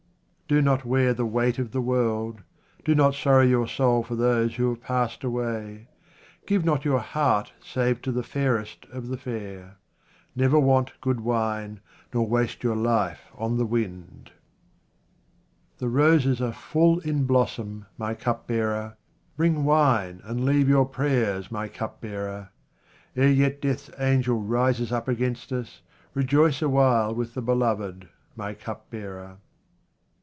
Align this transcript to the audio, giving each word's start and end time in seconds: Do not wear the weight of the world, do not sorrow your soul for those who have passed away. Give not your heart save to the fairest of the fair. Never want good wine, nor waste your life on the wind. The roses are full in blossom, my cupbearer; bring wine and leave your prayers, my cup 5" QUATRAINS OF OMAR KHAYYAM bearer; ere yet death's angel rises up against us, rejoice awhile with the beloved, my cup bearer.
Do 0.47 0.61
not 0.61 0.83
wear 0.83 1.13
the 1.13 1.25
weight 1.25 1.59
of 1.59 1.71
the 1.71 1.79
world, 1.79 2.43
do 2.83 2.93
not 2.93 3.15
sorrow 3.15 3.41
your 3.41 3.69
soul 3.69 4.03
for 4.03 4.17
those 4.17 4.55
who 4.55 4.67
have 4.67 4.81
passed 4.83 5.23
away. 5.23 5.87
Give 6.45 6.65
not 6.65 6.83
your 6.83 6.99
heart 6.99 7.53
save 7.61 8.01
to 8.01 8.11
the 8.11 8.21
fairest 8.21 8.83
of 8.91 9.07
the 9.07 9.15
fair. 9.15 9.77
Never 10.35 10.59
want 10.59 10.99
good 10.99 11.21
wine, 11.21 11.79
nor 12.13 12.27
waste 12.27 12.65
your 12.65 12.75
life 12.75 13.31
on 13.35 13.55
the 13.57 13.65
wind. 13.65 14.33
The 15.77 15.87
roses 15.87 16.41
are 16.41 16.51
full 16.51 16.99
in 16.99 17.23
blossom, 17.23 17.85
my 17.97 18.13
cupbearer; 18.13 18.97
bring 19.37 19.63
wine 19.63 20.19
and 20.25 20.43
leave 20.43 20.67
your 20.67 20.85
prayers, 20.85 21.49
my 21.49 21.69
cup 21.69 22.01
5" 22.01 22.01
QUATRAINS 22.01 22.19
OF 22.19 22.25
OMAR 22.25 22.31
KHAYYAM 22.33 23.15
bearer; 23.15 23.25
ere 23.29 23.33
yet 23.33 23.61
death's 23.61 23.89
angel 23.97 24.41
rises 24.41 24.91
up 24.91 25.07
against 25.07 25.53
us, 25.53 25.81
rejoice 26.13 26.61
awhile 26.61 27.15
with 27.15 27.35
the 27.35 27.41
beloved, 27.41 28.09
my 28.35 28.53
cup 28.53 28.89
bearer. 28.89 29.37